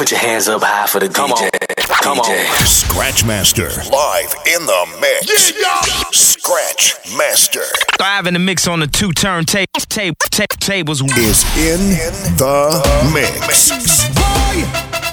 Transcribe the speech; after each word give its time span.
Put 0.00 0.12
your 0.12 0.20
hands 0.20 0.48
up 0.48 0.62
high 0.62 0.86
for 0.86 0.98
the 0.98 1.10
Come 1.10 1.30
DJ. 1.30 1.44
On. 1.44 1.50
Come 2.02 2.18
DJ. 2.20 2.40
on. 2.48 2.64
Scratchmaster. 2.64 3.68
Live 3.92 4.34
in 4.46 4.64
the 4.64 4.96
mix. 4.98 5.52
Yeah, 5.60 5.82
Scratchmaster. 6.10 7.70
Live 8.00 8.26
in 8.26 8.32
the 8.32 8.40
mix 8.40 8.66
on 8.66 8.80
the 8.80 8.86
two 8.86 9.10
turntables. 9.10 9.66
ta- 9.90 10.14
ta- 10.30 10.46
tables. 10.58 11.02
Is 11.02 11.44
in, 11.58 11.78
in 11.82 12.36
the, 12.38 12.80
the 12.80 13.10
mix. 13.12 13.70
mix. 13.70 14.08
Boy. 14.14 15.09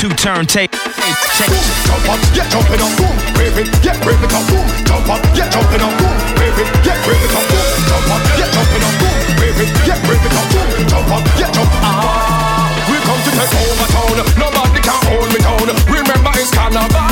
two 0.00 0.08
turntables. 0.16 0.80
Jump 1.84 2.08
up, 2.08 2.20
get 2.32 2.48
jumping 2.48 2.80
up, 2.80 2.88
boom, 2.96 3.12
wave 3.36 3.58
it, 3.60 3.68
get 3.84 4.00
wave 4.06 4.16
it 4.24 4.32
up, 4.32 4.48
boom. 4.48 4.64
Jump 4.88 5.08
up, 5.12 5.20
get 5.36 5.52
jumping 5.52 5.82
up, 5.84 5.92
boom, 6.00 6.16
wave 6.40 6.56
it, 6.56 6.68
get 6.80 6.96
wave 7.04 7.20
it 7.20 7.36
up, 7.36 7.44
boom. 7.44 7.68
Jump 7.84 8.08
up, 8.08 8.22
get 8.32 8.48
jumping 8.48 8.80
up, 8.80 8.94
boom, 8.96 9.12
wave 9.36 9.60
it, 9.60 9.68
get 9.84 10.00
wave 10.08 10.24
it 10.24 10.32
up, 10.32 10.46
boom. 10.56 10.88
Jump 10.88 11.12
up, 11.12 11.24
get 11.36 11.52
jump. 11.52 11.68
Ah, 11.84 12.72
we 12.88 12.96
come 13.04 13.20
to 13.20 13.30
take 13.36 13.52
over 13.60 13.88
town. 13.92 14.16
Nobody 14.40 14.80
can 14.80 15.00
hold 15.04 15.28
me 15.28 15.38
down. 15.44 15.68
Remember, 15.68 16.32
it's 16.40 16.48
carnival. 16.48 17.09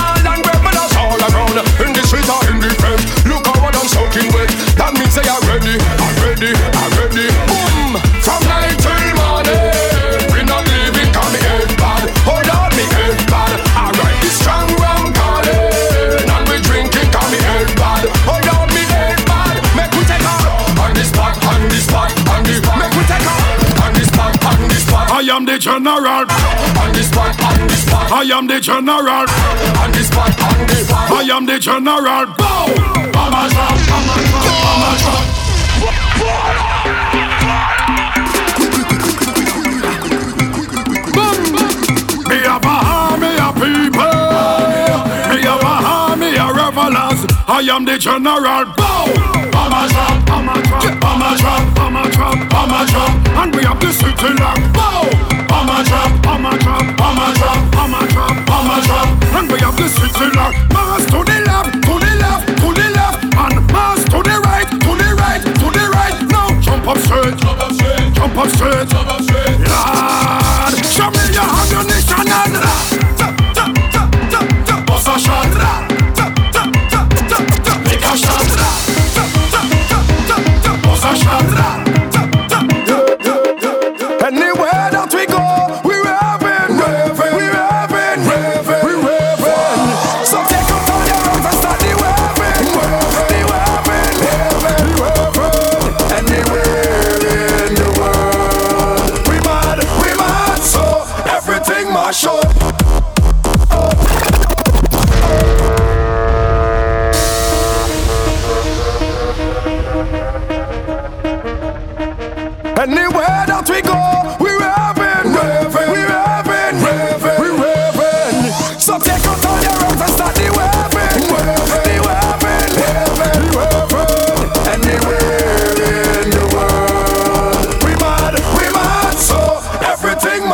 the 25.58 25.64
general. 25.64 26.06
On 26.06 26.92
the 26.92 27.02
spot, 27.02 27.34
on 27.42 27.66
the 27.66 27.74
spot. 27.74 28.12
I 28.12 28.22
am 28.36 28.46
the 28.46 28.60
general. 28.60 29.26
On 29.82 29.90
the 29.90 30.04
spot, 30.04 30.30
on 30.40 30.66
the 30.66 30.74
spot. 30.74 31.10
I 31.10 31.22
am 31.34 31.46
the 31.46 31.58
general. 31.58 32.26
Boom! 32.38 32.70
Mama 33.10 33.48
drop, 33.50 33.74
mama 33.90 34.14
drop, 34.22 34.46
mama 34.62 34.90
drop. 35.02 35.24
Me 42.28 42.38
have 42.46 42.64
a 42.64 42.76
army 42.86 43.34
of 43.42 43.54
people. 43.58 44.14
Me 45.28 45.42
have 45.42 45.62
a 45.62 45.74
army 45.90 46.38
of 46.38 46.54
revelers. 46.54 47.20
I 47.48 47.66
am 47.74 47.84
the 47.84 47.98
general. 47.98 48.64
Bow, 48.78 49.10
Mama 49.50 49.88
drop, 49.90 50.28
mama 50.28 50.54
drop, 50.62 51.02
mama 51.02 51.30
drop, 51.36 51.62
mama 51.76 52.02
drop, 52.12 52.38
mama 52.52 52.86
drop. 52.86 53.12
And 53.42 53.56
we 53.56 53.64
have 53.64 53.80
the 53.80 53.90
city 53.92 54.34
locked. 54.38 54.72
Bow. 54.72 55.27
I'm 55.58 55.66
a 55.66 55.82
drop, 55.82 56.24
I'm 56.24 56.46
a 56.46 56.56
drop, 56.56 56.82
I'm 57.02 57.18
a 57.18 57.34
drop, 57.34 57.76
I'm 57.82 57.94
a 57.94 58.06
drop, 58.12 58.36
I'm 58.46 58.70
a 58.70 58.86
drop. 58.86 59.08
And 59.34 59.50
we 59.50 59.58
have 59.58 59.76
the 59.76 59.88
Switzerland. 59.88 60.54
Mass 60.70 61.04
to 61.06 61.18
the 61.26 61.38
left, 61.50 61.72
to 61.82 61.94
the 61.98 62.12
left, 62.22 62.46
to 62.46 62.68
the 62.78 62.86
left, 62.94 63.24
and 63.24 63.66
mass 63.72 64.04
to 64.04 64.22
the 64.22 64.38
right, 64.46 64.70
to 64.70 64.92
the 64.94 65.10
right, 65.18 65.42
to 65.42 65.66
the 65.74 65.84
right. 65.90 66.14
Now 66.30 66.60
jump 66.60 66.86
up 66.86 66.98
straight, 66.98 67.36
jump 67.42 67.58
up 67.58 67.72
straight, 67.72 68.14
jump 68.14 68.38
up 68.38 68.48
straight, 68.54 68.88
jump 68.88 69.08
up 69.08 69.22
straight. 69.22 69.47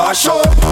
I 0.06 0.12
up 0.12 0.63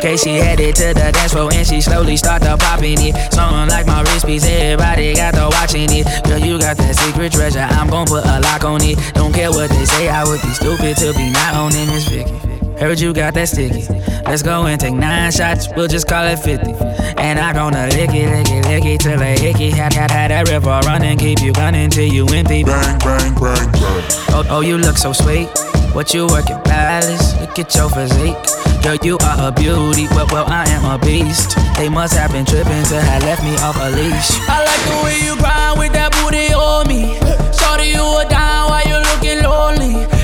Okay, 0.00 0.16
she 0.16 0.30
headed 0.30 0.74
to 0.76 0.94
the 0.94 1.12
dance 1.12 1.34
floor 1.34 1.52
and 1.52 1.66
she 1.66 1.82
slowly 1.82 2.16
started 2.16 2.56
popping 2.58 2.96
it. 2.96 3.12
Something 3.34 3.68
like 3.68 3.86
my 3.86 4.00
wrist 4.00 4.24
piece, 4.24 4.46
everybody 4.46 5.12
got 5.12 5.34
to 5.34 5.44
watching 5.52 5.92
it. 5.92 6.08
Girl, 6.24 6.38
you 6.38 6.58
got 6.58 6.78
that 6.78 6.96
secret 6.96 7.30
treasure, 7.32 7.68
I'm 7.68 7.90
gon' 7.90 8.06
put 8.06 8.24
a 8.24 8.40
lock 8.40 8.64
on 8.64 8.80
it. 8.80 8.96
Don't 9.12 9.30
care 9.30 9.50
what 9.50 9.68
they 9.68 9.84
say, 9.84 10.08
I 10.08 10.24
would 10.24 10.40
be 10.40 10.48
stupid 10.56 10.96
to 11.04 11.12
be 11.12 11.28
not 11.28 11.54
owning 11.54 11.86
Miss 11.88 12.08
Vicky. 12.08 12.32
Heard 12.80 12.98
you 12.98 13.12
got 13.12 13.34
that 13.34 13.50
sticky. 13.50 13.92
Let's 14.24 14.42
go 14.42 14.64
and 14.64 14.80
take 14.80 14.94
nine 14.94 15.32
shots, 15.32 15.68
we'll 15.76 15.86
just 15.86 16.08
call 16.08 16.24
it 16.24 16.38
50. 16.38 16.72
And 17.20 17.38
I 17.38 17.52
gonna 17.52 17.88
lick 17.88 18.08
it, 18.08 18.24
lick 18.24 18.48
it, 18.48 18.64
lick 18.72 18.84
it 18.86 19.00
till 19.02 19.20
it 19.20 19.38
hickey. 19.38 19.68
Had, 19.68 19.92
had, 19.92 20.10
had 20.10 20.30
that 20.30 20.48
river 20.48 20.80
running, 20.86 21.18
keep 21.18 21.42
you 21.42 21.52
gunning 21.52 21.90
till 21.90 22.10
you 22.10 22.24
empty. 22.32 22.64
Bang, 22.64 22.98
bang, 23.00 23.34
bang, 23.34 23.70
bang. 23.70 24.04
Oh, 24.32 24.46
oh, 24.48 24.60
you 24.62 24.78
look 24.78 24.96
so 24.96 25.12
sweet. 25.12 25.50
What 25.92 26.14
you 26.14 26.26
working, 26.28 26.60
palace? 26.62 27.38
Look 27.40 27.58
at 27.58 27.74
your 27.74 27.90
physique. 27.90 28.36
Girl, 28.82 28.96
you 29.02 29.18
are 29.18 29.48
a 29.48 29.52
beauty. 29.52 30.06
Well, 30.14 30.26
well, 30.30 30.46
I 30.48 30.64
am 30.70 30.84
a 30.84 30.98
beast. 30.98 31.56
They 31.76 31.88
must 31.88 32.14
have 32.14 32.30
been 32.30 32.46
tripping 32.46 32.84
to 32.84 33.00
have 33.00 33.22
left 33.24 33.42
me 33.42 33.54
off 33.58 33.76
a 33.76 33.90
leash. 33.90 34.30
I 34.48 34.64
like 34.64 34.82
the 34.86 35.04
way 35.04 35.18
you 35.26 35.36
grind 35.36 35.78
with 35.78 35.92
that 35.92 36.12
booty 36.12 36.54
on 36.54 36.86
me. 36.86 37.18
Shorty, 37.52 37.90
you 37.90 38.00
a 38.00 38.24
down 38.30 38.70
while 38.70 38.86
you 38.86 38.98
looking 39.02 39.42
lonely. 39.42 40.19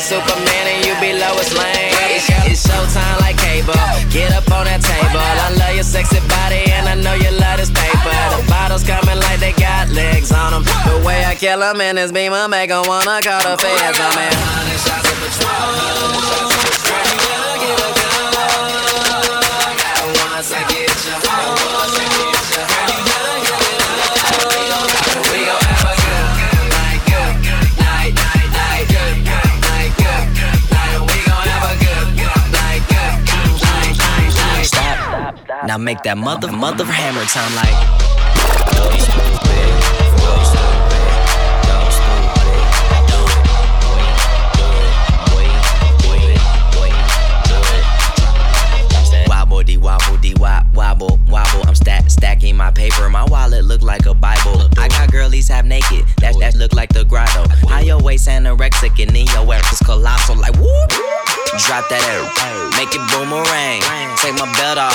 Let 0.00 0.12
me 0.12 0.24
be 0.24 0.24
your 0.24 0.24
Superman 0.24 0.66
and 0.66 0.86
you 0.86 0.94
be 1.00 1.12
Lois 1.12 1.52
Lane. 1.56 1.92
It's, 2.08 2.28
it's 2.46 2.66
showtime 2.66 3.20
like 3.20 3.36
cable. 3.36 3.74
Get 4.10 4.32
up 4.32 4.50
on 4.50 4.64
that 4.64 4.80
table. 4.80 5.20
I 5.20 5.52
love 5.56 5.74
your 5.74 5.84
sexy 5.84 6.20
body 6.28 6.64
and 6.72 6.88
I 6.88 6.94
know 6.94 7.14
you 7.14 7.30
love 7.38 7.58
this 7.58 7.70
paper. 7.70 8.10
The 8.32 8.44
bottles 8.48 8.84
coming 8.84 9.18
like 9.18 9.40
they 9.40 9.52
got 9.52 9.88
legs 9.90 10.32
on 10.32 10.52
them. 10.52 10.64
The 10.86 11.02
way 11.06 11.24
I 11.24 11.34
kill 11.34 11.60
kill 11.60 11.62
'em 11.62 11.80
in 11.80 11.96
this 11.96 12.12
beamer 12.12 12.48
make 12.48 12.70
'em 12.70 12.84
wanna 12.86 13.20
call 13.22 13.42
the 13.42 13.56
feds 13.58 14.00
on 14.00 14.14
me. 14.16 14.28
Shots 14.80 15.10
of 15.10 15.16
Patron. 15.20 15.90
Once 20.30 20.52
I 20.52 20.62
get 20.68 20.88
you 21.04 21.12
once 21.76 21.98
I 21.98 22.06
get 22.88 23.06
you 23.06 23.09
Now 35.70 35.78
make 35.78 36.02
that 36.02 36.18
mother 36.18 36.50
mother 36.50 36.82
of 36.82 36.90
hammer 36.90 37.24
time 37.26 37.54
like. 37.54 38.00
Wobble 50.74 51.18
wobble. 51.28 51.62
I'm 51.68 51.74
stack 51.74 52.10
stacking 52.10 52.56
my 52.56 52.70
paper. 52.70 53.08
My 53.08 53.24
wallet 53.26 53.64
look 53.64 53.82
like 53.82 54.06
a 54.06 54.14
Bible. 54.14 54.68
I 54.78 54.88
got 54.88 55.12
girlies 55.12 55.48
half 55.48 55.64
naked. 55.64 56.04
That 56.18 56.34
that 56.40 56.56
look 56.56 56.72
like 56.72 56.92
the 56.92 57.04
grotto. 57.04 57.44
High 57.68 57.82
your 57.82 58.02
waist 58.02 58.26
anorexic 58.28 59.00
and 59.00 59.14
then 59.14 59.26
your 59.26 59.54
ass 59.54 59.72
is 59.72 59.78
colossal. 59.80 60.36
Like 60.36 60.56
whoop. 60.56 60.79
Drop 61.58 61.88
that 61.90 62.02
air. 62.06 62.22
Make 62.78 62.94
it 62.94 63.02
boomerang. 63.10 63.82
Take 64.22 64.34
my 64.38 64.46
belt 64.54 64.78
off. 64.78 64.94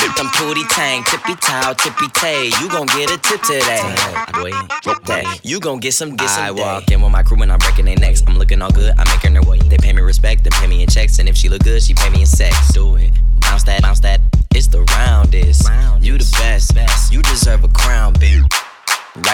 Dip 0.00 0.16
them 0.16 0.28
pooty 0.32 0.64
tang. 0.70 1.04
Tippy 1.04 1.34
toe, 1.36 1.74
tippy 1.76 2.08
tay. 2.14 2.50
You 2.60 2.68
gon' 2.68 2.86
get 2.86 3.10
a 3.10 3.18
tip 3.18 3.42
today. 3.42 3.84
That. 5.06 5.40
You 5.42 5.60
gon' 5.60 5.80
get 5.80 5.92
some, 5.92 6.16
get 6.16 6.30
some. 6.30 6.44
I 6.44 6.50
walk 6.50 6.90
in 6.90 7.02
with 7.02 7.12
my 7.12 7.22
crew 7.22 7.40
and 7.42 7.52
I'm 7.52 7.58
breaking 7.58 7.84
their 7.84 7.96
necks. 7.96 8.22
I'm 8.26 8.38
looking 8.38 8.62
all 8.62 8.70
good. 8.70 8.94
I'm 8.96 9.08
making 9.08 9.34
their 9.34 9.42
way. 9.42 9.58
They 9.58 9.76
pay 9.76 9.92
me 9.92 10.02
respect. 10.02 10.44
They 10.44 10.50
pay 10.50 10.66
me 10.66 10.82
in 10.82 10.88
checks. 10.88 11.18
And 11.18 11.28
if 11.28 11.36
she 11.36 11.48
look 11.48 11.62
good, 11.64 11.82
she 11.82 11.94
pay 11.94 12.10
me 12.10 12.20
in 12.20 12.26
sex. 12.26 12.72
Do 12.72 12.96
it. 12.96 13.12
Bounce 13.40 13.64
that, 13.64 13.82
bounce 13.82 14.00
that. 14.00 14.20
It's 14.54 14.68
the 14.68 14.82
roundest. 14.82 15.68
You 16.00 16.16
the 16.16 16.24
best. 16.38 17.12
You 17.12 17.22
deserve 17.22 17.64
a 17.64 17.68
crown. 17.68 18.03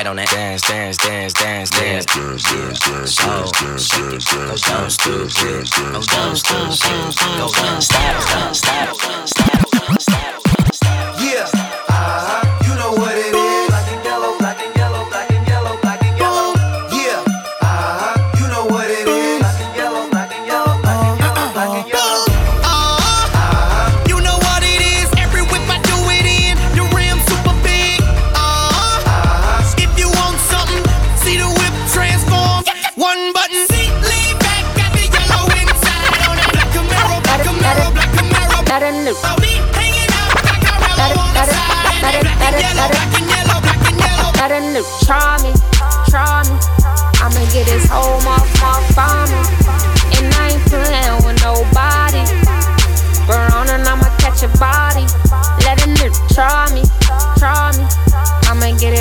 Right 0.01 0.07
on 0.07 0.17
that 0.17 0.31
dance, 0.31 0.63
dance, 0.63 0.97
dance, 0.97 1.35
dance, 1.35 1.69
dance. 1.69 2.07
Dance, 2.07 2.43
dance, 2.43 2.81
dance, 2.81 3.17
dance, 3.17 3.53
dance, 3.53 4.25
dance, 4.25 4.63
dance, 4.63 4.97
Go 4.97 4.97
down, 4.97 4.97
dance, 4.97 4.97
stupid. 4.97 5.29
dance, 5.29 5.93
Go 5.93 6.01
dance, 6.01 6.43
down, 6.43 6.65
dance, 6.65 6.81
dance, 6.81 6.81
stupid. 6.81 7.17
dance, 7.19 7.37
Go 7.37 7.53
dance, 7.53 7.89
down, 7.89 8.15
dance, 8.15 8.59
stop, 8.59 8.97
stop, 8.97 9.29
stop, 9.29 10.01
stop, 10.01 10.30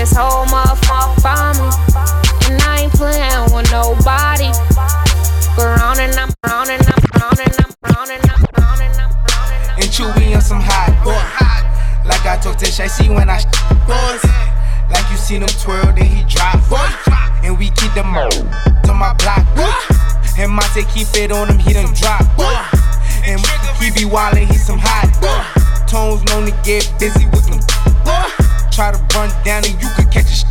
this 0.09 0.17
whole 0.17 0.45
motherfucker 0.45 1.21
for 1.21 1.49
me. 1.59 1.69
And 2.49 2.61
I 2.61 2.81
ain't 2.83 2.93
playing 2.93 3.53
with 3.53 3.71
nobody. 3.71 4.49
On 5.59 5.99
and 5.99 6.15
I'm, 6.15 6.31
burn 6.41 6.69
and 6.71 6.81
I'm, 6.87 7.01
burn 7.11 7.35
and 7.35 7.55
I'm, 7.59 7.73
burn 7.83 8.09
and 8.09 8.23
I'm, 8.31 8.45
burn 8.55 8.79
and 8.79 8.95
I'm, 8.95 9.11
burn 9.19 9.51
and 9.51 9.67
I'm. 9.67 9.75
and 9.75 9.89
Chewy 9.91 10.33
on 10.33 10.41
some 10.41 10.61
hot 10.61 10.95
boy. 11.03 11.19
Like 12.07 12.25
I 12.25 12.39
talk 12.41 12.55
to 12.57 12.65
Shay 12.65 12.87
when 13.09 13.29
I 13.29 13.43
boys. 13.83 14.23
Like 14.89 15.09
you 15.11 15.17
seen 15.17 15.41
him 15.41 15.49
twirl, 15.59 15.91
then 15.93 16.05
he 16.05 16.23
drop. 16.31 16.57
Boy. 16.69 16.79
And 17.43 17.59
we 17.59 17.71
keep 17.71 17.93
them 17.93 18.15
all 18.15 18.31
to 18.31 18.93
my 18.93 19.13
block. 19.19 19.43
Boy. 19.53 19.67
And 20.39 20.51
Monte 20.53 20.83
keep 20.95 21.07
it 21.15 21.31
on 21.31 21.49
him, 21.49 21.59
he 21.59 21.73
done 21.73 21.93
drop. 21.93 22.23
Boy. 22.37 22.55
And 23.27 23.41
he 23.83 23.91
be 23.91 24.07
wildin', 24.07 24.47
he 24.47 24.55
some 24.55 24.79
hot. 24.79 25.11
Boy. 25.19 25.43
Tones 25.87 26.23
known 26.23 26.45
to 26.45 26.55
get 26.63 26.87
busy 26.99 27.25
with 27.27 27.45
them. 27.51 27.59
Boy. 28.05 28.48
Try 28.79 28.95
to 28.95 29.03
run 29.11 29.27
down 29.43 29.59
and 29.67 29.75
you 29.75 29.91
could 29.91 30.07
catch 30.07 30.31
a 30.31 30.35
sh- 30.39 30.47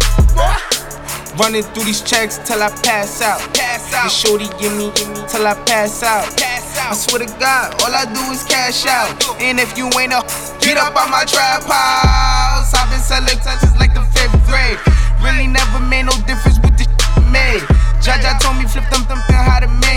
Running 1.41 1.65
through 1.73 1.85
these 1.85 2.05
checks 2.05 2.37
till 2.37 2.61
I 2.61 2.69
pass 2.85 3.23
out. 3.25 3.41
Pass 3.57 3.89
out. 3.97 4.05
The 4.05 4.11
shorty 4.13 4.49
give 4.61 4.77
me, 4.77 4.93
give 4.93 5.09
me 5.09 5.25
till 5.33 5.49
I 5.49 5.57
pass 5.65 6.03
out. 6.03 6.29
Pass 6.37 6.77
out. 6.77 6.93
I 6.93 6.95
swear 6.95 7.25
to 7.25 7.31
God, 7.41 7.73
all 7.81 7.89
I 7.89 8.05
do 8.05 8.21
is 8.29 8.45
cash 8.45 8.85
out. 8.85 9.17
And 9.41 9.59
if 9.59 9.79
you 9.79 9.89
ain't 9.97 10.13
a, 10.13 10.21
get 10.61 10.77
up 10.77 10.93
on 10.93 11.09
my 11.09 11.25
trap 11.25 11.65
house. 11.65 12.69
I've 12.77 12.93
been 12.93 13.01
selling 13.01 13.41
touches 13.41 13.73
like 13.81 13.97
the 13.97 14.05
fifth 14.13 14.37
grade. 14.45 14.77
Really 15.25 15.49
never 15.49 15.81
made 15.81 16.05
no 16.05 16.13
difference 16.29 16.61
with 16.61 16.77
the 16.77 16.85
shit 16.85 17.25
made. 17.33 17.65
Jaja 18.05 18.37
told 18.45 18.61
me 18.61 18.69
flip 18.69 18.85
them, 18.93 19.09
them, 19.09 19.25
how 19.25 19.61
to 19.61 19.69
maintain. 19.69 19.88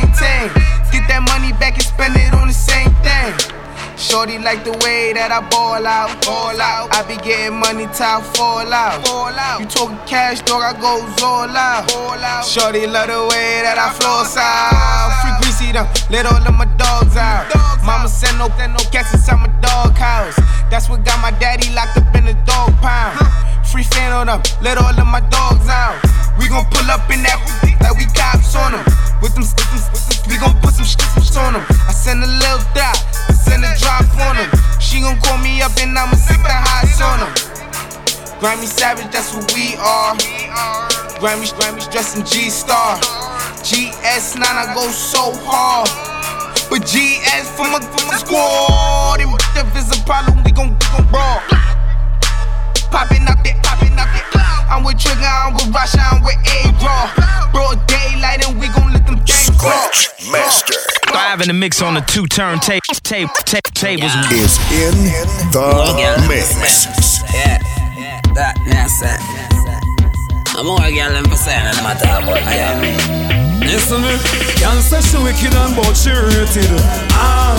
Shorty 4.11 4.37
like 4.39 4.65
the 4.67 4.75
way 4.83 5.15
that 5.15 5.31
I 5.31 5.39
ball 5.47 5.87
out, 5.87 6.11
ball 6.27 6.59
out. 6.59 6.91
I 6.91 6.99
be 7.07 7.15
getting 7.23 7.55
money 7.55 7.87
till 7.95 8.11
I 8.11 8.19
fall 8.35 8.67
out, 8.67 9.07
fall 9.07 9.31
out. 9.31 9.63
You 9.63 9.65
talking 9.71 9.95
cash, 10.03 10.43
dog, 10.43 10.67
I 10.67 10.75
go 10.75 10.99
all 11.23 11.47
out, 11.47 11.87
all 11.95 12.19
out. 12.19 12.43
Shorty 12.43 12.83
love 12.91 13.07
the 13.07 13.23
way 13.31 13.63
that 13.63 13.79
I 13.79 13.87
floss 13.95 14.35
out. 14.35 15.15
Free 15.23 15.31
greasy 15.39 15.71
them, 15.71 15.87
let 16.11 16.27
all 16.27 16.43
of 16.43 16.51
my 16.59 16.67
dogs 16.75 17.15
out. 17.15 17.47
Mama 17.87 18.11
send 18.11 18.35
no, 18.35 18.51
send 18.59 18.75
no 18.75 18.83
cats 18.91 19.15
inside 19.15 19.39
my 19.39 19.51
dog 19.63 19.95
house. 19.95 20.35
That's 20.67 20.91
what 20.91 21.07
got 21.07 21.15
my 21.23 21.31
daddy 21.39 21.71
locked 21.71 21.95
up 21.95 22.11
in 22.11 22.27
the 22.27 22.35
dog 22.43 22.75
pound. 22.83 23.15
Free 23.71 23.87
fan 23.87 24.11
on 24.11 24.27
them, 24.27 24.43
let 24.61 24.77
all 24.77 24.91
of 24.91 25.07
my 25.07 25.23
dogs 25.31 25.63
out. 25.71 25.95
We 26.35 26.51
gon' 26.51 26.67
pull 26.75 26.91
up 26.91 27.07
in 27.07 27.23
that 27.23 27.39
like 27.79 27.95
we 27.95 28.03
cops 28.11 28.51
on 28.51 28.75
them. 28.75 28.83
With 29.23 29.31
them, 29.31 29.47
them 29.47 29.79
we 30.27 30.35
gon' 30.35 30.59
put 30.59 30.75
some 30.75 30.83
shit 30.83 30.99
on 31.39 31.55
them. 31.55 31.63
I 31.87 31.95
send 31.95 32.19
a 32.19 32.27
little 32.27 32.59
dot, 32.75 32.99
I 33.27 33.33
send 33.33 33.63
a 33.63 33.71
drop 33.79 34.03
on 34.27 34.35
them. 34.35 34.51
She 34.83 34.99
gon' 34.99 35.15
call 35.23 35.39
me 35.39 35.63
up 35.63 35.71
and 35.79 35.95
I'ma 35.95 36.19
stick 36.19 36.43
the 36.43 36.51
highs 36.51 36.99
on 36.99 37.23
them. 37.23 37.31
Grammy 38.43 38.67
Savage, 38.67 39.07
that's 39.07 39.31
what 39.31 39.47
we 39.55 39.79
are. 39.79 40.19
Grammys, 41.23 41.55
Grammys 41.55 41.89
dressed 41.89 42.17
in 42.17 42.25
G 42.25 42.49
Star. 42.49 42.99
GS9, 43.63 44.43
I 44.43 44.73
go 44.75 44.83
so 44.91 45.31
hard. 45.47 45.87
But 46.67 46.83
GS 46.83 47.47
for 47.55 47.71
my, 47.71 47.79
for 47.79 48.03
my 48.03 48.19
squad. 48.19 49.21
And 49.21 49.31
if 49.31 49.75
it's 49.79 49.95
a 49.95 50.03
problem, 50.03 50.43
we 50.43 50.51
gon' 50.51 50.75
we 50.75 50.85
gon' 50.91 51.07
brawl. 51.07 51.40
Popping 52.91 53.27
up 53.27 53.39
there, 53.43 53.55
popping 53.63 53.97
up 53.97 54.07
there. 54.11 54.27
I'm 54.69 54.83
with 54.83 54.99
Trigger, 54.99 55.23
I'm 55.23 55.53
with 55.53 55.71
Rasha, 55.73 56.03
I'm 56.11 56.23
with 56.23 56.35
A-Raw. 56.43 57.51
Broad 57.51 57.79
daylight, 57.87 58.47
and 58.47 58.59
we 58.59 58.67
gon' 58.67 58.91
let 58.93 59.05
them 59.05 59.15
gangs 59.25 59.51
Scratch 59.55 60.11
Master 60.31 60.75
Five 61.11 61.41
in 61.41 61.47
the 61.47 61.53
mix 61.53 61.81
on 61.81 61.95
the 61.95 62.01
two 62.01 62.25
turntable 62.27 62.79
tape, 63.03 63.29
tape, 63.45 63.63
tables. 63.73 64.11
is 64.31 64.57
in 64.71 64.95
the 65.51 66.25
mix. 66.29 67.21
Yeah, 67.33 67.59
that, 68.35 68.55
that's 68.67 69.01
it. 69.03 69.19
I'm 70.57 70.65
more 70.67 70.79
girl 70.79 71.11
than 71.11 71.25
percent 71.25 71.63
and 71.67 71.77
matter 71.83 72.07
about 72.07 72.39
yeah. 72.47 72.75
Listen 73.59 74.01
me, 74.01 74.15
can't 74.59 74.83
say 74.83 75.01
she 75.01 75.17
wicked 75.17 75.53
and 75.53 75.75
but 75.75 75.93
she 75.95 76.11
rated. 76.11 76.67
Ah, 77.15 77.55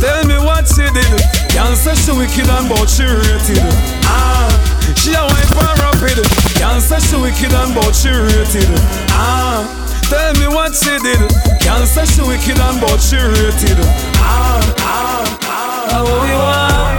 tell 0.00 0.24
me 0.26 0.38
what 0.38 0.66
she 0.66 0.86
did. 0.94 1.12
Can't 1.50 1.76
say 1.76 1.94
she 1.94 2.12
wicked 2.12 2.48
and 2.48 2.68
but 2.68 2.86
she 2.88 3.04
rated. 3.04 3.62
Ah, 4.06 4.48
she 4.96 5.14
a 5.14 5.22
wife 5.22 5.52
and 5.52 5.78
rapid. 5.82 6.18
Can't 6.58 6.82
say 6.82 6.98
she 7.00 7.16
wicked 7.16 7.52
and 7.52 7.74
but 7.74 7.92
she 7.94 8.10
rated. 8.10 8.70
Ah, 9.12 9.66
tell 10.08 10.32
me 10.40 10.46
what 10.48 10.74
she 10.74 10.94
did. 11.02 11.20
Can't 11.60 11.86
say 11.86 12.06
she 12.06 12.22
wicked 12.22 12.58
and 12.58 12.80
but 12.80 12.98
she 12.98 13.16
rated. 13.18 13.78
Ah, 14.22 14.62
ah, 14.78 15.38
ah. 15.44 15.78
How 15.90 16.04
we 16.04 16.32
want? 16.36 16.98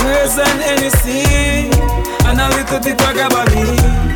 Grace 0.00 0.38
and 0.38 0.60
anything, 0.62 1.72
and 2.26 2.40
a 2.40 2.48
little 2.56 2.80
bit 2.80 3.00
of 3.00 3.12
gabardine. 3.16 4.10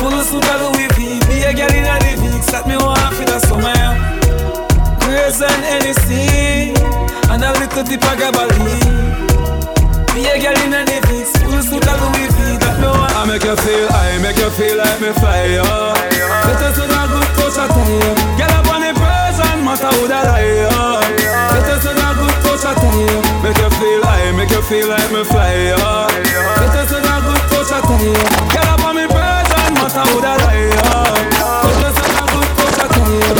Full 0.00 0.14
of 0.14 0.32
Louis 0.32 0.88
V, 0.96 1.20
be 1.28 1.42
a 1.44 1.52
girl 1.52 1.72
in 1.76 1.84
a 1.84 1.94
mix 2.22 2.46
that 2.50 2.66
me 2.66 2.76
want 2.76 3.14
for 3.14 3.24
the 3.24 3.38
summer. 3.40 3.76
Grace 5.04 5.42
and 5.42 5.64
anything, 5.64 6.74
and 7.42 7.56
a 7.56 7.60
little 7.60 7.84
dip 7.84 8.04
of 8.04 8.16
gabardine. 8.20 9.16
Be 10.12 10.28
a 10.28 10.36
girl 10.36 10.58
in 10.60 10.74
a 10.76 10.84
the 10.84 10.96
mix, 11.08 11.32
full 11.40 11.62
suit 11.64 11.86
of 11.88 11.96
Louis 12.04 12.28
V 12.36 12.60
that 12.60 12.76
me 12.80 12.88
want. 12.88 13.12
I 13.16 13.24
make 13.24 13.44
you 13.44 13.56
feel, 13.56 13.88
I 13.88 14.20
make 14.20 14.36
you 14.36 14.50
feel 14.52 14.76
like 14.76 15.00
me 15.00 15.10
fly, 15.16 15.56
yo. 15.56 15.64
Let 15.64 16.60
us 16.60 16.76
with 16.76 16.92
a 16.92 17.02
good 17.08 17.30
coach 17.38 17.56
I 17.56 17.64
tell 17.70 17.88
you. 17.88 18.12
Get 18.36 18.52
up 18.52 18.68
on 18.68 18.84
the 18.84 18.92
person, 18.92 19.56
matter 19.64 19.92
who 19.96 20.04
that 20.12 20.28
I, 20.28 20.44
yo. 20.68 21.00
Let 21.00 21.68
us 21.70 21.84
with 21.84 21.96
a 21.96 22.10
good 22.18 22.36
coach 22.44 22.64
I 22.68 22.72
tell 22.76 22.98
you. 23.00 23.16
Make 23.40 23.56
you 23.56 23.70
feel, 23.78 24.04
I 24.04 24.32
make 24.36 24.52
you 24.52 24.62
feel 24.68 24.86
like 24.90 25.08
me 25.08 25.22
fly, 25.24 25.72
yo. 25.72 25.80
Let 26.60 26.76
us 26.76 26.92
with 26.92 27.08
a 27.08 27.16
good 27.24 27.44
coach 27.48 27.72
I 27.72 27.80
tell 27.80 28.04
you. 28.04 28.20
Get 28.52 28.66
up 28.68 28.84
on 28.84 28.92
me 29.00 29.06
person, 29.08 29.72
matter 29.80 30.04
who 30.12 30.18
that 30.20 30.44
I, 30.44 30.68
yo. 30.76 30.92
Let 31.64 31.88
us 31.88 31.96
with 31.96 32.20
good 32.36 32.50
coach 32.58 32.78
I 32.84 32.86
tell 32.92 33.08
you. 33.08 33.30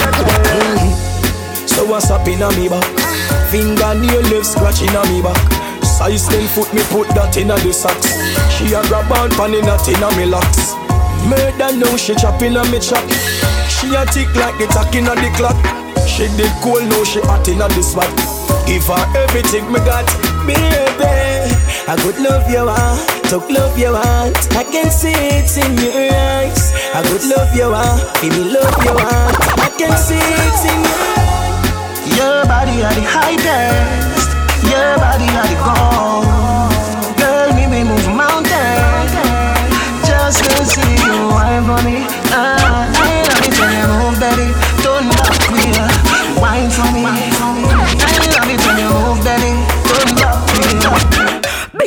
So 1.68 1.84
what's 1.84 2.08
up 2.08 2.24
in 2.28 2.40
a 2.40 2.48
me 2.56 2.68
back? 2.70 3.39
Fingernail 3.50 4.22
left 4.30 4.46
scratching 4.46 4.94
on 4.94 5.02
me 5.10 5.20
back. 5.20 5.34
Size 5.82 6.28
10 6.28 6.46
foot 6.54 6.70
me 6.72 6.82
put 6.94 7.10
that 7.18 7.34
in 7.36 7.50
a 7.50 7.58
the 7.58 7.74
socks. 7.74 8.14
She 8.54 8.70
a 8.70 8.80
grab 8.86 9.10
on 9.10 9.30
pan 9.34 9.58
in 9.58 9.66
a 9.66 9.74
tin 9.82 9.98
a 9.98 10.08
me 10.14 10.22
locks. 10.22 10.78
Murder 11.26 11.74
now 11.74 11.98
she 11.98 12.14
chopping 12.14 12.54
on 12.54 12.70
me 12.70 12.78
chop. 12.78 13.02
She 13.66 13.90
a 13.90 14.06
tick 14.06 14.30
like 14.38 14.54
the 14.62 14.70
tack 14.70 14.94
a 14.94 15.02
the 15.02 15.30
clock. 15.34 15.58
She 16.06 16.30
did 16.38 16.54
cool 16.62 16.78
now 16.78 17.02
she 17.02 17.18
hot 17.26 17.42
in 17.50 17.58
a 17.58 17.66
the 17.74 17.82
spot. 17.82 18.06
Give 18.70 18.86
her 18.86 19.02
everything 19.18 19.66
me 19.66 19.82
got, 19.82 20.06
baby. 20.46 21.10
I 21.90 21.98
could 21.98 22.22
love 22.22 22.46
you 22.46 22.70
want, 22.70 23.02
talk 23.26 23.50
love 23.50 23.74
you 23.74 23.90
want. 23.90 24.38
I 24.54 24.62
can 24.62 24.94
see 24.94 25.10
it 25.10 25.50
in 25.58 25.74
your 25.74 26.06
eyes. 26.06 26.70
I 26.94 27.02
could 27.02 27.26
love 27.26 27.50
you 27.50 27.66
want, 27.66 27.98
give 28.22 28.30
me 28.30 28.46
love 28.46 28.78
you 28.86 28.94
want. 28.94 29.34
I 29.58 29.74
can 29.74 29.90
see 29.98 30.22
it 30.22 30.62
in 30.70 30.78
your 30.86 31.18
eyes. 31.18 31.29
Your 32.20 32.44
body 32.44 32.84
are 32.84 32.92
the 32.92 33.00
highest. 33.00 34.28
Your 34.68 34.92
body 35.00 35.24
are 35.40 35.48
the 35.48 35.56
gold. 35.64 36.28
Girl, 37.16 37.48
me 37.56 37.64
we 37.72 37.80
move 37.82 38.08
mountains 38.12 39.12
just 40.04 40.44
to 40.44 40.64
see 40.68 41.00
you 41.00 41.16
wine 41.32 41.64
for 41.64 41.80
me. 41.80 42.04
Ah, 42.28 42.92
I 42.92 43.24
when 43.56 43.72
you 43.72 43.88
move, 44.04 44.20
baby. 44.20 44.52
Don't 44.84 45.08
back 45.16 45.40
me. 45.48 45.64
Wine 46.36 46.68
for 46.68 46.92
me. 46.92 46.99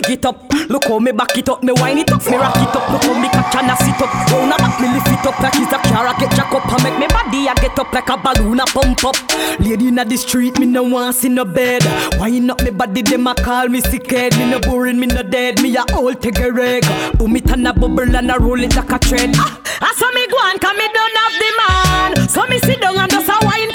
Big 0.03 0.19
it 0.19 0.25
up, 0.25 0.51
look 0.69 0.83
how 0.85 0.99
me 0.99 1.11
back 1.11 1.37
it 1.37 1.47
up, 1.47 1.63
me 1.63 1.71
wind 1.73 1.99
it 1.99 2.11
up, 2.11 2.25
me 2.25 2.35
rock 2.35 2.55
it 2.57 2.75
up, 2.75 2.89
look 2.91 3.03
how 3.03 3.21
me 3.21 3.29
catch 3.29 3.55
and 3.55 3.71
I 3.71 3.75
sit 3.75 4.01
up. 4.01 4.11
Round 4.31 4.51
a 4.51 4.81
me 4.81 4.87
lift 4.93 5.07
it 5.07 5.25
up 5.25 5.39
like 5.39 5.55
it's 5.55 5.71
a 5.71 5.77
car, 5.77 6.07
I 6.07 6.13
get 6.19 6.31
jack 6.35 6.51
up 6.51 6.65
and 6.67 6.83
make 6.83 6.99
me 6.99 7.07
body 7.07 7.47
I 7.47 7.53
get 7.55 7.77
up 7.79 7.93
like 7.93 8.09
a 8.09 8.17
balloon 8.17 8.59
a 8.59 8.65
pump 8.65 9.03
up. 9.05 9.15
Lady 9.59 9.87
inna 9.87 10.03
the 10.03 10.17
street, 10.17 10.59
me 10.59 10.65
no 10.65 10.83
want 10.83 11.15
see 11.15 11.29
no 11.29 11.45
bed. 11.45 11.83
Wind 12.19 12.51
up 12.51 12.61
me 12.63 12.71
body, 12.71 13.01
them 13.01 13.27
a 13.27 13.35
call 13.35 13.69
me 13.69 13.79
sick 13.81 14.09
head. 14.11 14.35
Me 14.37 14.49
no 14.49 14.59
boring, 14.59 14.99
me 14.99 15.07
no 15.07 15.23
dead, 15.23 15.61
me 15.61 15.75
a 15.77 15.85
old 15.93 16.21
take 16.21 16.39
a 16.39 16.51
reg. 16.51 16.83
Boom 17.17 17.35
it 17.37 17.49
and 17.49 17.67
a 17.67 17.73
bubble 17.73 18.15
and 18.15 18.31
a 18.31 18.39
roll 18.39 18.61
it 18.61 18.75
like 18.75 18.91
a 18.91 18.99
thread. 18.99 19.31
Ah, 19.37 19.61
I 19.81 19.93
saw 19.95 20.11
me 20.11 20.27
go 20.27 20.37
on, 20.37 20.59
cause 20.59 20.75
me 20.75 20.87
don't 20.91 21.15
have 21.15 21.35
the 21.39 21.51
man. 21.59 22.29
So 22.29 22.45
me 22.47 22.59
sit 22.59 22.81
down 22.81 22.97
and 22.97 23.09
just 23.09 23.29
a 23.29 23.45
wine 23.45 23.71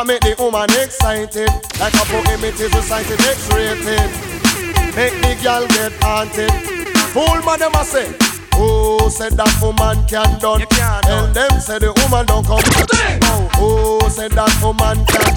That 0.00 0.06
make 0.06 0.24
the 0.24 0.32
woman 0.40 0.64
excited. 0.80 1.52
Like 1.76 1.92
a 1.92 2.04
poem, 2.08 2.40
it 2.40 2.56
is 2.56 2.72
recited. 2.72 3.20
X-rated. 3.20 4.08
Make 4.96 5.12
the 5.20 5.36
girl 5.44 5.68
get 5.76 5.92
haunted. 6.00 6.48
Fool 7.12 7.44
man, 7.44 7.60
them 7.60 7.76
a 7.76 7.84
say. 7.84 8.08
Oh, 8.56 9.12
said 9.12 9.36
that 9.36 9.52
woman 9.60 10.00
can 10.08 10.40
done. 10.40 10.64
Tell 11.04 11.28
them 11.36 11.52
say 11.60 11.76
the 11.84 11.92
woman 12.00 12.24
don't 12.24 12.46
come. 12.48 12.64
Oh, 13.28 14.00
oh, 14.00 14.08
said 14.08 14.32
that 14.32 14.48
woman 14.64 15.04
can. 15.04 15.36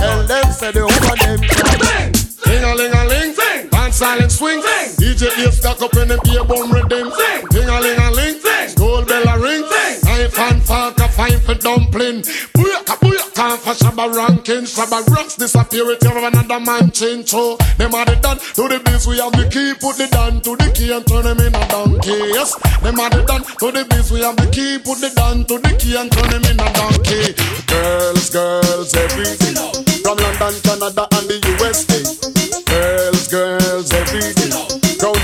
Tell 0.00 0.24
them 0.24 0.46
say 0.56 0.72
the 0.72 0.88
woman 0.88 1.18
them 1.20 1.44
can. 1.44 2.22
Ding 2.48 2.64
a 2.64 2.72
ling 2.72 2.96
a 2.96 3.04
ling, 3.04 3.36
dance 3.68 3.96
silent 3.96 4.32
swing. 4.32 4.62
sing. 4.62 5.04
DJ 5.04 5.36
Dave 5.36 5.52
stuck 5.52 5.82
up 5.82 5.92
in 6.00 6.08
the 6.08 6.16
beer 6.24 6.44
bum 6.44 6.72
rhythm. 6.72 7.12
Ding 7.52 7.68
a 7.68 7.76
ling 7.76 8.00
a 8.00 8.08
ling, 8.10 8.40
gold 8.72 9.06
bell 9.06 9.28
a 9.28 9.38
ring. 9.38 9.68
Knife 10.04 10.38
and 10.38 10.62
fork 10.62 10.98
a 10.98 11.08
fine 11.08 11.40
for 11.40 11.54
dumpling. 11.54 12.22
Booyaka 12.56 12.96
booyaka, 13.00 13.21
time 13.42 13.58
for 13.58 13.74
Shabba 13.74 14.06
ranking. 14.14 14.64
Shabba 14.64 15.02
rocks 15.10 15.36
disappear 15.36 15.86
with 15.86 16.02
you 16.02 16.10
another 16.10 16.60
man 16.60 16.90
change. 16.90 17.28
So 17.28 17.56
them 17.78 17.94
are 17.94 18.04
the 18.04 18.16
done 18.16 18.38
to 18.38 18.62
the 18.70 18.78
biz. 18.84 19.06
We 19.06 19.18
have 19.18 19.32
the 19.32 19.48
key, 19.50 19.74
put 19.82 19.96
the 19.98 20.06
down 20.06 20.40
to 20.46 20.56
the 20.56 20.70
key 20.70 20.92
and 20.92 21.04
turn 21.06 21.24
them 21.24 21.40
in 21.40 21.54
a 21.54 21.64
donkey. 21.68 22.18
Yes, 22.36 22.54
them 22.82 23.00
are 23.00 23.10
the 23.10 23.22
done 23.26 23.42
to 23.42 23.66
the 23.72 23.84
biz. 23.90 24.12
We 24.12 24.20
have 24.22 24.36
the 24.36 24.46
key, 24.54 24.78
put 24.78 25.00
the 25.02 25.10
down 25.14 25.44
to 25.50 25.58
the 25.58 25.72
key 25.74 25.96
and 25.98 26.10
turn 26.12 26.30
them 26.30 26.44
in 26.46 26.58
a 26.60 26.68
donkey. 26.72 27.34
Girls, 27.66 28.30
girls, 28.30 28.94
everything. 28.94 29.56
From 30.02 30.18
London, 30.18 30.54
Canada, 30.62 31.08
and 31.10 31.26
the 31.26 31.38
USA. 31.58 32.61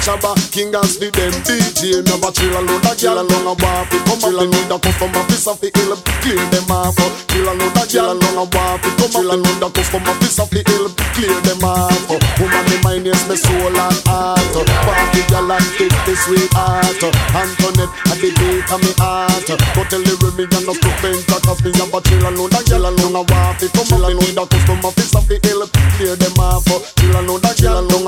Girls, 0.09 0.21
girls, 0.21 0.39
everything. 0.39 0.39
Crown 0.39 0.39
never 0.39 0.41
king 0.49 0.73
as 0.73 0.97
the 0.97 1.09
them 1.13 1.37
DJ 1.45 2.01
never 2.01 2.33
chill 2.33 2.57
alone 2.57 2.81
a 2.81 2.93
girl 2.97 3.21
along 3.21 3.45
a 3.45 3.69
it 3.93 4.03
come 4.09 4.19
chill 4.19 4.41
alone 4.41 4.69
the 4.69 4.77
customer 4.81 5.25
piece 5.29 5.47
of 5.47 5.61
the 5.61 5.69
hill 5.69 5.93
clear 6.25 6.41
them 6.49 6.73
off. 6.73 6.97
Chill 7.29 7.45
alone 7.45 7.77
a 7.77 7.85
girl 7.93 8.17
along 8.17 8.41
a 8.41 8.65
it 8.81 8.95
come 8.97 9.13
chill 9.13 9.29
alone 9.29 9.61
the 9.61 9.69
customer 9.69 10.15
piece 10.17 10.41
of 10.41 10.49
the 10.49 10.65
hill 10.65 10.89
clear 11.13 11.37
them 11.45 11.61
off. 11.61 12.09
Woman 12.41 12.65
me 12.73 12.77
mind 12.81 13.05
is 13.05 13.21
me 13.29 13.37
soul 13.37 13.69
and 13.69 14.01
heart. 14.09 14.41
Party 14.89 15.23
girl 15.29 15.53
and 15.53 15.69
take 15.77 15.99
the 16.09 16.15
sweetheart 16.17 17.05
Antoinette 17.37 17.93
at 18.09 18.17
the 18.17 18.31
beat 18.33 18.69
of 18.73 18.81
me 18.81 18.93
heart. 18.97 19.45
Go 19.45 19.83
tell 19.93 20.01
the 20.01 20.15
Remy 20.25 20.49
and 20.49 20.65
no 20.65 20.73
to 20.73 20.91
bend 21.05 21.21
cause 21.29 21.61
me 21.61 21.71
have 21.77 21.93
a 21.93 22.01
chill 22.01 22.25
alone 22.25 22.57
a 22.57 22.61
girl 22.65 22.89
alone 22.89 23.13
a 23.13 23.23
it 23.61 23.71
come 23.77 23.85
chill 23.85 24.05
alone 24.09 24.33
the 24.33 24.45
customer 24.49 24.93
piece 24.97 25.13
of 25.13 25.29
the 25.29 25.37
hill 25.45 25.69
clear 26.01 26.17
them 26.17 26.41
off. 26.41 26.65
Chill 26.97 27.13
alone 27.13 27.45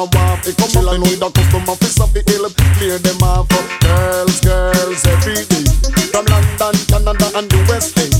a 0.00 0.02
alone 0.02 0.08
a 0.08 0.16
walk 0.16 0.46
it 0.46 0.56
come 0.56 0.70
chill 0.70 0.88
alone 0.88 1.18
the 1.18 1.30
customer 1.30 1.76
piece 1.76 2.00
of 2.00 2.12
the 2.12 2.22
hill 2.24 2.48
clear 2.78 2.98
them 2.98 3.22
off. 3.22 3.48
Girls 3.80 4.40
girls 4.40 5.04
every 5.04 5.44
day. 5.44 5.64
From 6.12 6.24
London 6.26 6.74
Canada 6.88 7.28
and 7.36 7.48
the 7.50 7.60
West 7.68 7.98
End. 8.00 8.14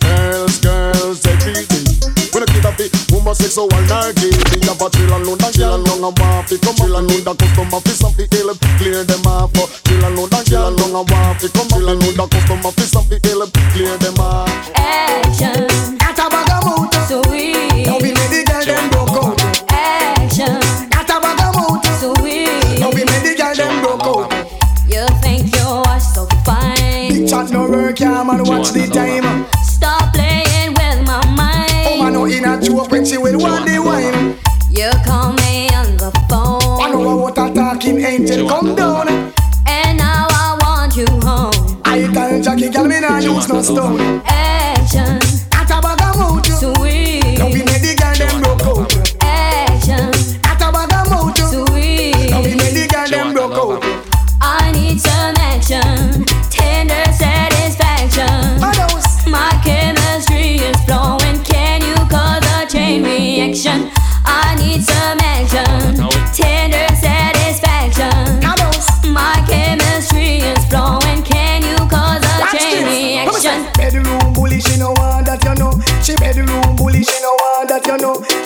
Girls 0.00 0.58
girls 0.60 1.20
every 1.26 1.66
day. 1.68 1.84
When 2.32 2.42
I 2.44 2.46
get 2.48 2.64
a 2.64 2.72
bit 2.76 2.92
homosexual 3.10 3.68
nargy 3.88 4.30
Me 4.52 4.60
have 4.68 4.80
a 4.80 4.88
chill 4.90 5.12
alone 5.12 5.40
and 5.42 5.54
girl 5.56 5.76
along 5.76 6.04
a 6.04 6.10
walk 6.16 6.52
it 6.52 6.60
come 6.62 6.76
chill 6.76 6.96
alone 6.96 7.24
the 7.24 7.34
customer 7.34 7.80
piece 7.80 8.04
of 8.04 8.16
the 8.16 8.24
hill 8.30 8.54
clear 8.78 9.04
them 9.04 9.26
off. 9.26 9.52
Chill 9.84 10.04
alone 10.04 10.32
and 10.32 10.46
girl 10.48 10.72
along 10.72 10.96
a 10.96 11.02
walk 11.12 11.42
it 11.44 11.52
come 11.52 11.68
chill 11.68 11.88
alone 11.88 12.16
the 12.16 12.26
customer 12.30 12.72
piece 12.72 12.96
of 12.96 13.04
the 13.08 13.16
hill 13.24 13.44
clear 13.72 13.96
them 13.98 14.20
off 14.20 14.47
she 33.08 33.16
will 33.16 33.38
want 33.38 33.64
the 33.66 33.78
wine. 33.78 34.36
You 34.70 34.90
call 35.06 35.32
me 35.32 35.68
on 35.70 35.96
the 35.96 36.12
phone. 36.28 36.80
I 36.80 36.90
know 36.90 37.16
what 37.16 37.38
a 37.38 37.52
talking 37.54 38.00
angel 38.00 38.46
come 38.46 38.74
down. 38.74 39.08
And 39.66 39.96
now 39.96 40.26
I 40.30 40.58
want 40.60 40.94
you 40.94 41.06
home. 41.26 41.80
I 41.84 42.06
tell 42.12 42.42
Jackie, 42.42 42.68
girl, 42.68 42.84
me 42.84 43.00
nah 43.00 43.18
use 43.18 43.48
no 43.48 43.62
stone. 43.62 44.20
Action. 44.26 45.17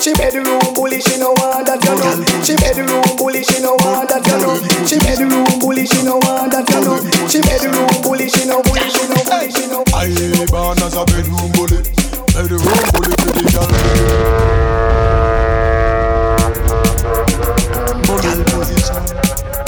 She 0.03 0.11
bedroom 0.15 0.59
bully, 0.75 0.99
she 0.99 1.15
no 1.17 1.31
want 1.39 1.63
that 1.63 1.79
you 1.79 1.95
know. 1.95 2.11
She 2.43 2.59
bedroom 2.59 2.99
bully, 3.15 3.39
she 3.39 3.63
no 3.63 3.79
want 3.79 4.11
that 4.11 4.27
you 4.27 4.35
know. 4.35 4.59
She 4.83 4.99
bedroom 4.99 5.47
bully, 5.63 5.87
she 5.87 6.03
no 6.03 6.19
want 6.19 6.51
that 6.51 6.67
you 6.67 6.83
know. 6.83 6.99
She 7.31 7.39
bedroom 7.39 7.87
bully, 8.03 8.27
she 8.27 8.43
no 8.43 8.59
bully, 8.67 8.83
she 8.91 9.07
no 9.07 9.15
bully, 9.23 9.47
she 9.47 9.63
no. 9.71 9.79
I 9.95 10.11
born 10.51 10.75
as 10.83 10.99
a 10.99 11.07
bedroom 11.07 11.47
bully, 11.55 11.79
bedroom 12.35 12.67
bully 12.91 13.15
for 13.15 13.31
the 13.31 13.47
girl. 13.47 13.71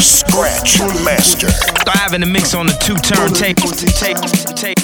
Scratch 0.04 0.84
Master. 1.08 1.48
I 1.88 2.12
in 2.12 2.20
the 2.20 2.28
mix 2.28 2.52
on 2.52 2.68
the 2.68 2.76
two 2.84 3.00
turntable. 3.00 3.72
Tape, 3.72 4.20
tape, 4.60 4.84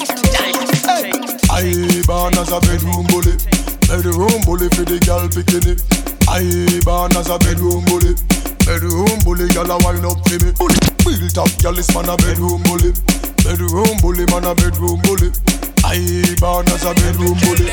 I 1.52 1.68
born 2.08 2.40
as 2.40 2.48
a 2.48 2.56
bedroom 2.64 3.04
bully, 3.12 3.36
bedroom 3.92 4.40
bully 4.48 4.68
for 4.72 4.88
the 4.88 4.96
girl 5.04 5.28
bikini. 5.28 5.76
I 6.24 6.40
born 6.80 7.12
as 7.12 7.28
a 7.28 7.36
bedroom 7.36 7.84
bully, 7.84 8.16
bedroom 8.64 9.20
bully, 9.20 9.52
girl 9.52 9.68
a 9.68 9.76
wind 9.84 10.06
up 10.08 10.16
to 10.24 10.40
me. 10.40 10.50
Built 11.04 11.36
up, 11.36 11.52
girl 11.60 11.76
is 11.76 11.92
man 11.92 12.08
a 12.08 12.16
bedroom 12.16 12.64
bully, 12.64 12.96
bedroom 13.44 14.00
bully, 14.00 14.24
man 14.32 14.48
a 14.48 14.54
bedroom 14.56 14.96
bully. 15.04 15.28
I 15.84 16.34
born 16.40 16.66
as 16.68 16.84
a 16.84 16.94
bedroom 16.94 17.36
bully, 17.42 17.68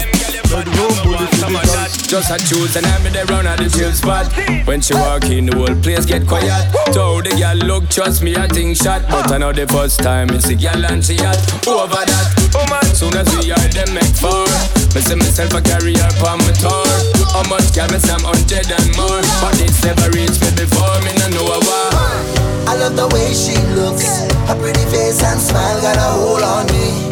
bedroom 0.49 0.93
bully 1.05 1.27
for 1.37 1.49
the 1.49 1.61
girl. 1.61 1.87
Just 2.09 2.33
a 2.33 2.37
choose 2.41 2.75
and 2.75 2.85
I'm 2.85 3.05
in 3.05 3.13
the 3.13 3.23
round 3.29 3.47
at 3.47 3.59
the 3.59 3.69
chill 3.69 3.93
spot. 3.93 4.25
When 4.65 4.81
she 4.81 4.93
walk 4.95 5.29
in, 5.29 5.45
the 5.45 5.55
whole 5.55 5.77
place 5.77 6.05
get 6.05 6.25
quiet. 6.25 6.49
So 6.93 7.21
the 7.21 7.37
girl 7.37 7.55
look, 7.69 7.89
trust 7.89 8.23
me, 8.23 8.35
I 8.35 8.47
think 8.47 8.77
shot. 8.77 9.05
But 9.09 9.31
I 9.31 9.37
know 9.37 9.53
the 9.53 9.67
first 9.67 10.01
time 10.01 10.29
it's 10.31 10.49
a 10.49 10.55
girl 10.55 10.85
and 10.89 11.05
she 11.05 11.17
hot. 11.21 11.37
Over 11.69 12.01
that, 12.01 12.25
oh 12.57 12.65
man, 12.65 12.89
soon 12.97 13.13
as 13.13 13.29
we 13.37 13.53
are 13.53 13.69
them 13.69 13.93
make 13.93 14.15
four. 14.17 14.49
Me 14.97 15.01
see 15.05 15.15
myself 15.15 15.53
a 15.53 15.61
carry 15.61 15.93
her 15.93 16.11
on 16.25 16.41
my 16.41 16.51
tour. 16.57 16.89
How 17.29 17.45
much 17.45 17.69
can 17.77 17.93
me 17.93 18.01
some 18.01 18.25
hundred 18.25 18.65
and 18.73 18.89
more? 18.97 19.21
But 19.37 19.61
it's 19.61 19.85
never 19.85 20.09
reached 20.09 20.41
me 20.41 20.49
before, 20.57 20.97
me 21.05 21.13
no 21.21 21.29
know 21.29 21.61
why. 21.61 21.93
I 22.65 22.73
love 22.77 22.97
the 22.97 23.05
way 23.13 23.33
she 23.37 23.53
looks. 23.77 24.25
Her 24.49 24.57
pretty 24.57 24.85
face 24.89 25.21
and 25.21 25.37
smile 25.41 25.77
got 25.81 25.97
a 25.97 26.09
hold 26.17 26.41
on 26.41 26.65
me. 26.73 27.09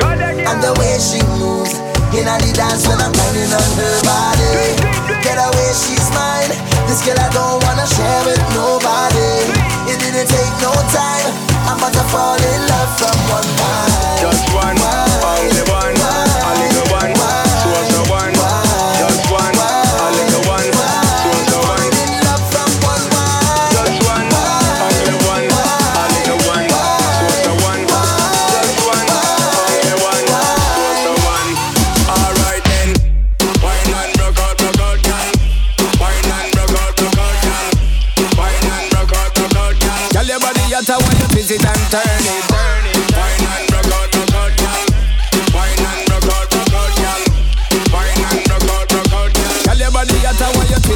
And 0.47 0.63
the 0.63 0.73
way 0.79 0.86
she 0.95 1.19
moves. 1.35 1.75
In 2.15 2.23
the 2.23 2.51
dance 2.55 2.87
when 2.87 2.97
I'm 3.03 3.11
grinding 3.11 3.51
on 3.51 3.69
her 3.75 3.95
body. 4.07 4.79
Get 5.19 5.35
away, 5.35 5.71
she's 5.75 6.07
mine. 6.15 6.55
This 6.87 7.03
girl 7.03 7.19
I 7.19 7.27
don't 7.35 7.59
wanna 7.67 7.83
share 7.83 8.23
with 8.23 8.39
nobody. 8.55 9.51
It 9.91 9.99
didn't 9.99 10.31
take 10.31 10.55
no 10.63 10.71
time. 10.87 11.35
I'm 11.67 11.77
about 11.77 11.91
to 11.93 12.03
fall 12.07 12.39
in 12.39 12.61
love 12.71 12.91
from 12.95 13.17
one 13.27 13.49
night. 13.59 14.23
Just 14.23 14.47
one, 14.55 14.79
only 14.79 15.63
one, 15.67 15.99
a 15.99 16.26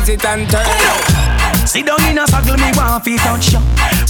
twist 0.05 0.23
it 0.23 0.25
and 0.25 0.49
turn 0.49 0.65
it. 0.65 1.67
Sit 1.67 1.85
down 1.85 2.01
in 2.09 2.17
a 2.17 2.25
circle, 2.27 2.57
me 2.57 2.71
want 2.75 3.03
fi 3.05 3.17
touch 3.17 3.53
you. 3.53 3.61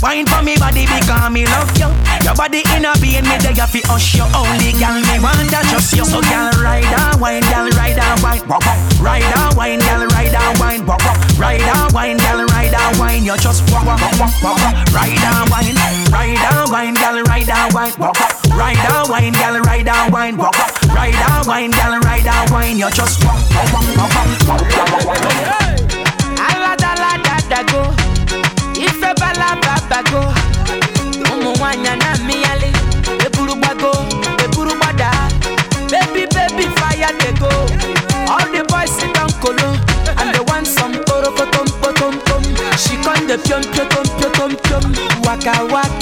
Wine 0.01 0.25
for 0.25 0.41
me 0.41 0.55
body 0.57 0.87
because 0.87 1.29
me 1.29 1.45
love 1.45 1.69
you. 1.77 1.89
Your 2.23 2.33
body 2.35 2.63
in 2.73 2.85
a 2.85 2.93
being 3.01 3.27
me 3.27 3.37
there 3.43 3.67
fi 3.67 3.81
hush 3.85 4.15
you. 4.15 4.25
Only 4.33 4.71
gal 4.79 4.95
me 4.95 5.19
want 5.19 5.37
that 5.51 5.67
just 5.69 5.93
you. 5.93 6.05
So 6.05 6.21
gal 6.21 6.49
ride 6.63 6.87
and 6.87 7.19
wine, 7.19 7.43
gal 7.51 7.67
ride 7.75 7.99
and 7.99 8.21
wine, 8.23 8.41
wop 8.47 8.63
wop. 8.65 8.77
Ride 9.03 9.23
and 9.23 9.53
wine, 9.57 9.79
gal 9.79 10.07
ride 10.07 10.33
and 10.33 10.55
wine, 10.59 10.85
wop 10.85 11.03
wop. 11.03 11.17
Ride 11.37 11.61
and 11.61 11.91
wine, 11.91 12.17
gal 12.17 12.39
ride 12.45 12.73
and 12.73 12.97
wine. 12.97 13.23
You 13.23 13.35
just 13.37 13.67
wop 13.69 13.85
wop 13.85 13.99
wop 13.99 14.33
wop 14.41 14.57
wop. 14.63 14.73
Ride 14.95 15.11
and 15.11 15.45
wine, 15.51 15.75
ride 16.09 16.39
and 16.39 16.71
wine, 16.71 16.95
gal 16.95 17.19
ride 17.27 17.51
and 17.51 17.73
wine, 17.73 17.93
wop 17.99 18.15
wop. 18.15 18.31
Ride 18.55 18.79
and 18.79 19.05
wine, 19.11 19.33
gal 19.35 19.59
ride 19.59 19.87
and 19.87 20.07
wine, 20.13 20.37
wop 20.37 20.55
wop. 20.55 20.71
Ride 20.95 21.19
and 21.19 21.47
wine, 21.47 21.71
gal 21.71 21.99
ride 21.99 22.27
and 22.27 22.47
wine. 22.49 22.77
You 22.79 22.89
just 22.91 23.23
wop 23.25 23.37
wop 23.51 23.67
wop 23.75 24.09
wop 24.47 24.61
wop. 24.63 25.60
aladaladago 25.60 25.60
balababago 30.01 30.33
ụmụ 31.33 31.51
nwanyị 31.57 31.91
gbago 33.61 33.91
baby 35.91 36.25
baby 36.35 36.65
fire 36.75 37.11
dey 37.19 37.33
go. 37.39 37.49
All 38.31 38.47
the 38.53 38.63
boys 38.69 38.89
sit 38.91 39.13
down 39.13 39.29
kolo. 39.41 39.75
And 40.17 40.33
they 40.33 40.39
want 40.47 40.65
some 40.67 40.93
kporokotom 40.93 41.67
potom 41.81 42.17
pom 42.25 42.43
she 42.77 42.95
come 43.03 43.27
dey 43.27 43.37
piom 43.37 43.61
piotom 43.73 44.07
piotom 44.17 44.51
piom 44.63 44.85
waka 45.25 45.53
waka 45.73 46.00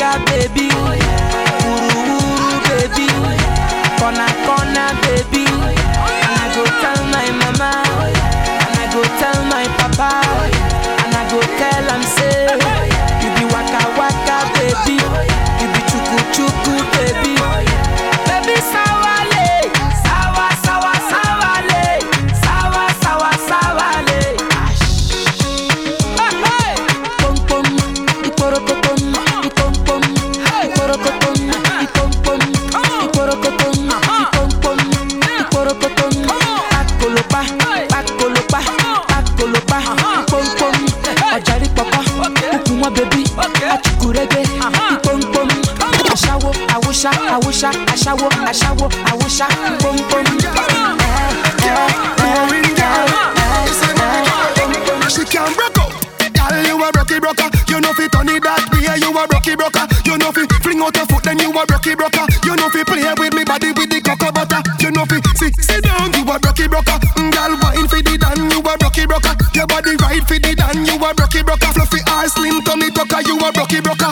out 60.97 61.09
foot, 61.09 61.23
then 61.23 61.39
you 61.39 61.51
a 61.51 61.63
broky 61.65 61.93
broker. 61.97 62.25
You 62.45 62.55
know 62.55 62.69
fi 62.69 62.83
play 62.83 63.05
with 63.17 63.33
me 63.33 63.43
body 63.43 63.71
with 63.73 63.89
the 63.89 63.99
cocoa 64.01 64.31
butter. 64.31 64.61
You 64.79 64.91
know 64.91 65.05
fi 65.05 65.19
sit 65.35 65.53
sit 65.59 65.83
down. 65.83 66.13
You 66.13 66.23
a 66.25 66.35
broky 66.39 66.69
broker. 66.69 66.97
Mm, 67.17 67.31
Girl, 67.33 67.53
wine 67.61 67.87
fi 67.87 67.99
the 68.01 68.17
dan. 68.17 68.39
You 68.49 68.59
a 68.59 68.73
broky 68.77 69.05
broker. 69.07 69.33
Your 69.53 69.67
body 69.67 69.95
right 70.01 70.23
fi 70.25 70.37
the 70.39 70.55
dan. 70.55 70.85
You 70.85 70.95
a 70.97 71.09
broky 71.13 71.45
broker. 71.45 71.69
Fluffy 71.75 72.01
ass, 72.07 72.33
slim 72.33 72.61
tummy 72.63 72.89
tucker. 72.91 73.21
You 73.27 73.37
a 73.37 73.49
broky 73.51 73.83
broker. 73.83 74.11